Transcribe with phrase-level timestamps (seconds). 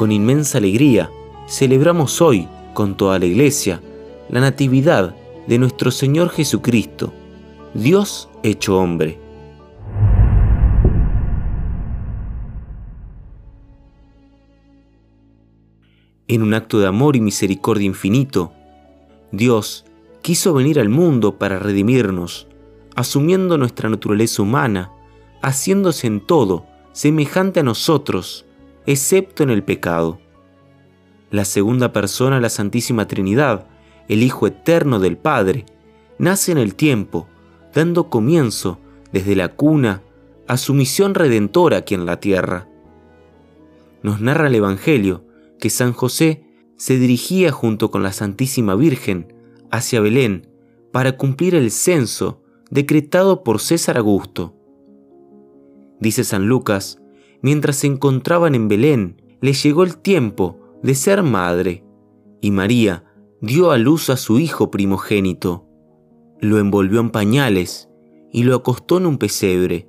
[0.00, 1.10] Con inmensa alegría,
[1.46, 3.82] celebramos hoy, con toda la iglesia,
[4.30, 5.14] la Natividad
[5.46, 7.12] de nuestro Señor Jesucristo,
[7.74, 9.18] Dios hecho hombre.
[16.28, 18.54] En un acto de amor y misericordia infinito,
[19.32, 19.84] Dios
[20.22, 22.46] quiso venir al mundo para redimirnos,
[22.96, 24.92] asumiendo nuestra naturaleza humana,
[25.42, 28.46] haciéndose en todo semejante a nosotros,
[28.90, 30.20] excepto en el pecado.
[31.30, 33.68] La segunda persona la Santísima Trinidad,
[34.08, 35.64] el Hijo Eterno del Padre,
[36.18, 37.28] nace en el tiempo,
[37.72, 38.80] dando comienzo
[39.12, 40.02] desde la cuna
[40.48, 42.68] a su misión redentora aquí en la tierra.
[44.02, 45.24] Nos narra el Evangelio
[45.60, 46.44] que San José
[46.76, 49.32] se dirigía junto con la Santísima Virgen
[49.70, 50.48] hacia Belén
[50.90, 54.56] para cumplir el censo decretado por César Augusto.
[56.00, 56.99] Dice San Lucas,
[57.42, 61.84] mientras se encontraban en Belén, le llegó el tiempo de ser madre,
[62.40, 63.04] y María
[63.40, 65.66] dio a luz a su hijo primogénito.
[66.40, 67.88] Lo envolvió en pañales
[68.32, 69.88] y lo acostó en un pesebre,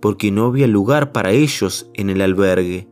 [0.00, 2.88] porque no había lugar para ellos en el albergue.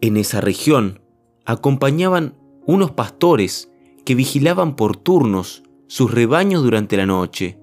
[0.00, 1.00] En esa región
[1.44, 2.34] acompañaban
[2.66, 3.72] unos pastores
[4.04, 7.58] que vigilaban por turnos sus rebaños durante la noche.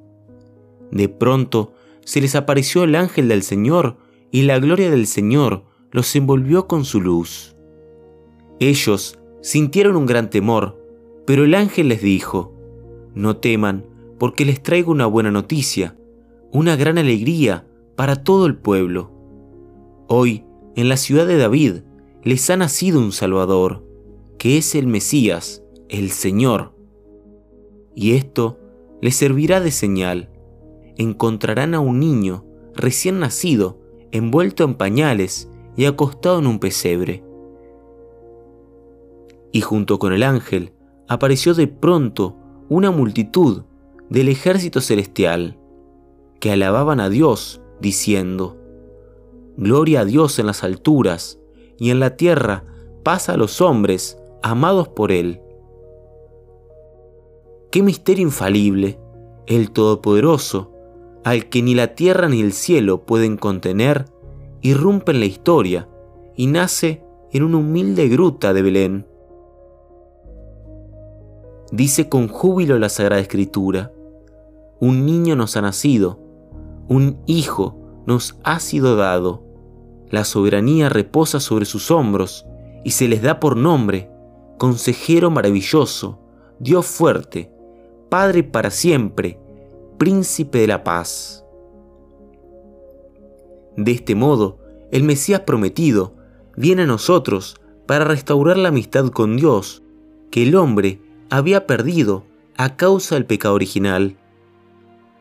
[0.92, 1.74] De pronto
[2.06, 3.98] se les apareció el ángel del Señor
[4.34, 7.56] y la gloria del Señor los envolvió con su luz.
[8.60, 10.84] Ellos sintieron un gran temor,
[11.28, 12.52] pero el ángel les dijo,
[13.14, 13.86] No teman,
[14.18, 15.96] porque les traigo una buena noticia,
[16.52, 19.12] una gran alegría para todo el pueblo.
[20.08, 20.44] Hoy,
[20.76, 21.84] en la ciudad de David,
[22.24, 23.86] les ha nacido un Salvador,
[24.40, 26.74] que es el Mesías, el Señor.
[27.96, 28.58] Y esto
[29.00, 30.32] les servirá de señal.
[30.98, 33.83] Encontrarán a un niño recién nacido,
[34.14, 37.24] envuelto en pañales y acostado en un pesebre.
[39.52, 40.72] Y junto con el ángel
[41.08, 42.38] apareció de pronto
[42.70, 43.64] una multitud
[44.10, 45.58] del ejército celestial,
[46.40, 48.58] que alababan a Dios, diciendo,
[49.58, 51.40] Gloria a Dios en las alturas,
[51.80, 52.64] y en la tierra
[53.04, 55.42] paz a los hombres amados por Él.
[57.72, 59.00] Qué misterio infalible,
[59.48, 60.73] el Todopoderoso,
[61.24, 64.06] al que ni la tierra ni el cielo pueden contener,
[64.62, 65.90] irrumpe en la historia
[66.36, 69.08] y nace en una humilde gruta de Belén.
[71.72, 73.92] Dice con júbilo la Sagrada Escritura,
[74.80, 76.20] un niño nos ha nacido,
[76.88, 77.76] un hijo
[78.06, 79.44] nos ha sido dado
[80.10, 82.46] la soberanía reposa sobre sus hombros
[82.84, 84.12] y se les da por nombre
[84.58, 86.20] Consejero maravilloso,
[86.60, 87.52] Dios fuerte,
[88.10, 89.40] Padre para siempre,
[89.98, 91.46] Príncipe de la paz.
[93.78, 94.60] De este modo,
[94.92, 96.16] el Mesías prometido
[96.58, 99.84] viene a nosotros para restaurar la amistad con Dios
[100.32, 101.00] que el hombre
[101.30, 102.24] había perdido
[102.58, 104.18] a causa del pecado original.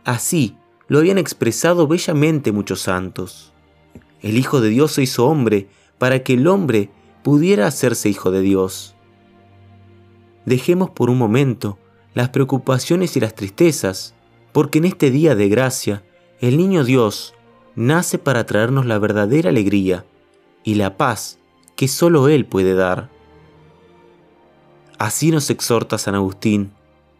[0.04, 0.56] Así
[0.88, 3.52] lo habían expresado bellamente muchos santos.
[4.20, 5.68] El Hijo de Dios se hizo hombre
[5.98, 6.90] para que el hombre
[7.22, 8.94] pudiera hacerse hijo de Dios.
[10.46, 11.78] Dejemos por un momento
[12.14, 14.14] las preocupaciones y las tristezas,
[14.52, 16.02] porque en este día de gracia
[16.40, 17.34] el niño Dios
[17.74, 20.04] nace para traernos la verdadera alegría
[20.64, 21.38] y la paz
[21.76, 23.10] que solo Él puede dar.
[24.98, 26.72] Así nos exhorta San Agustín,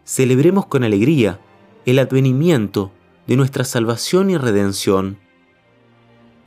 [0.05, 1.39] celebremos con alegría
[1.85, 2.91] el advenimiento
[3.27, 5.17] de nuestra salvación y redención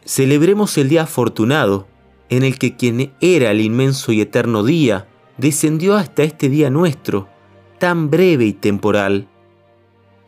[0.06, 1.88] Celebremos el día afortunado
[2.28, 7.28] en el que quien era el inmenso y eterno día descendió hasta este día nuestro,
[7.80, 9.26] tan breve y temporal.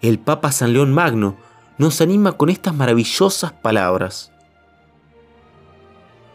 [0.00, 1.36] El Papa San León Magno
[1.76, 4.30] nos anima con estas maravillosas palabras.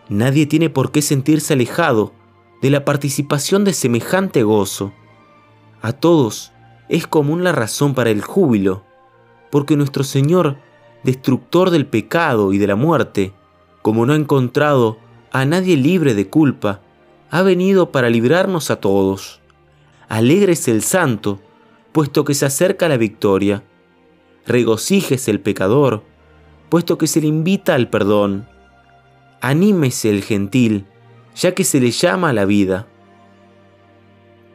[0.10, 2.14] Nadie tiene por qué sentirse alejado
[2.62, 4.94] de la participación de semejante gozo.
[5.82, 6.52] A todos
[6.90, 8.84] es común la razón para el júbilo,
[9.50, 10.58] porque nuestro Señor
[11.04, 13.34] destructor del pecado y de la muerte,
[13.82, 14.98] como no ha encontrado
[15.32, 16.82] a nadie libre de culpa,
[17.30, 19.42] ha venido para librarnos a todos.
[20.08, 21.40] Alegres el santo,
[21.94, 23.64] puesto que se acerca la victoria.
[24.46, 26.04] Regocíjese el pecador,
[26.70, 28.48] puesto que se le invita al perdón.
[29.40, 30.86] Anímese el gentil,
[31.36, 32.88] ya que se le llama a la vida.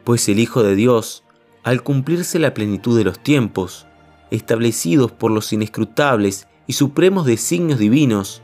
[0.03, 1.23] Pues el Hijo de Dios,
[1.63, 3.87] al cumplirse la plenitud de los tiempos,
[4.31, 8.41] establecidos por los inescrutables y supremos designios divinos,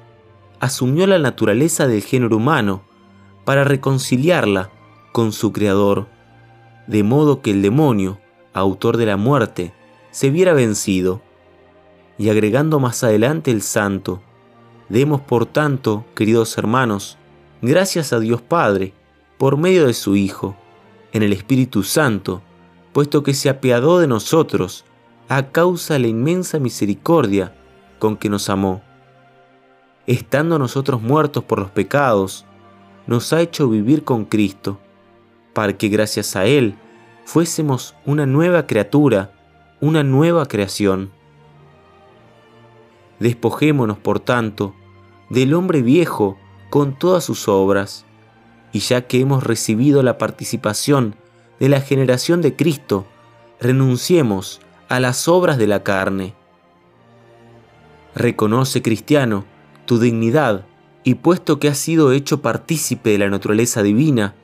[0.59, 2.83] asumió la naturaleza del género humano
[3.43, 4.71] para reconciliarla
[5.11, 6.07] con su Creador,
[6.87, 8.19] de modo que el demonio,
[8.55, 9.73] autor de la muerte,
[10.11, 11.21] se viera vencido.
[12.17, 14.21] Y agregando más adelante el santo,
[14.87, 17.17] demos por tanto, queridos hermanos,
[17.61, 18.93] gracias a Dios Padre,
[19.37, 20.55] por medio de su Hijo,
[21.11, 22.41] en el Espíritu Santo,
[22.93, 24.85] puesto que se apiadó de nosotros
[25.27, 27.53] a causa de la inmensa misericordia
[27.99, 28.81] con que nos amó.
[30.07, 32.45] Estando nosotros muertos por los pecados,
[33.07, 34.79] nos ha hecho vivir con Cristo,
[35.53, 36.75] para que gracias a Él
[37.25, 39.31] fuésemos una nueva criatura,
[39.81, 41.11] una nueva creación.
[43.19, 44.73] Despojémonos, por tanto,
[45.29, 46.37] del hombre viejo
[46.69, 48.05] con todas sus obras,
[48.71, 51.15] y ya que hemos recibido la participación
[51.59, 53.05] de la generación de Cristo,
[53.59, 56.35] renunciemos a las obras de la carne.
[58.13, 59.45] Reconoce, cristiano,
[59.85, 60.65] tu dignidad
[61.03, 64.35] y puesto que has sido hecho partícipe de la naturaleza divina,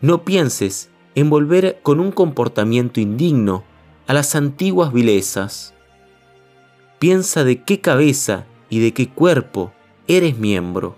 [0.00, 3.64] no pienses en volver con un comportamiento indigno
[4.06, 5.74] a las antiguas vilezas.
[7.00, 9.72] Piensa de qué cabeza y de qué cuerpo
[10.06, 10.94] eres miembro.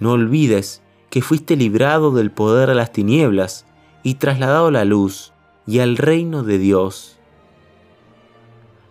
[0.00, 3.66] No olvides que fuiste librado del poder de las tinieblas
[4.02, 5.32] y trasladado a la luz
[5.64, 7.20] y al reino de Dios.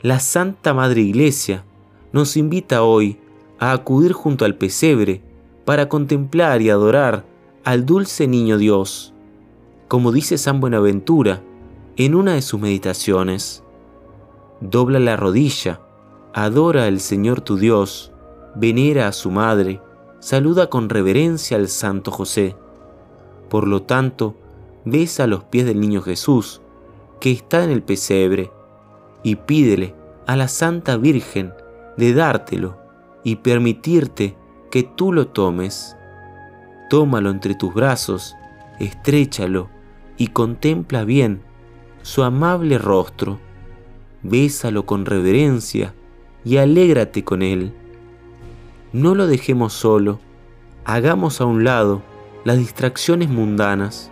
[0.02, 1.66] La Santa Madre Iglesia
[2.14, 3.20] nos invita hoy
[3.60, 5.22] a acudir junto al pesebre
[5.66, 7.26] para contemplar y adorar
[7.66, 9.14] al dulce niño Dios,
[9.90, 11.42] como dice San Buenaventura
[11.98, 13.64] en una de sus meditaciones.
[14.62, 15.82] Dobla la rodilla,
[16.32, 18.12] adora al Señor tu Dios,
[18.56, 19.82] venera a su madre,
[20.20, 22.56] saluda con reverencia al Santo José.
[23.50, 24.36] Por lo tanto,
[24.86, 26.62] besa los pies del niño Jesús,
[27.20, 28.52] que está en el pesebre,
[29.24, 29.96] y pídele
[30.28, 31.52] a la Santa Virgen
[31.98, 32.78] de dártelo
[33.24, 34.38] y permitirte
[34.70, 35.98] que tú lo tomes.
[36.92, 38.36] Tómalo entre tus brazos,
[38.80, 39.79] estréchalo
[40.20, 41.42] y contempla bien
[42.04, 43.40] su amable rostro.
[44.22, 45.96] Bésalo con reverencia
[46.46, 47.74] y alégrate con él.
[48.94, 50.20] No lo dejemos solo,
[50.86, 52.04] hagamos a un lado
[52.44, 54.12] las distracciones mundanas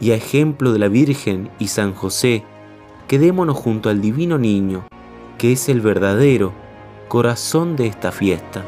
[0.00, 2.44] y a ejemplo de la Virgen y San José,
[3.08, 4.86] quedémonos junto al divino niño,
[5.36, 6.52] que es el verdadero
[7.08, 8.64] corazón de esta fiesta.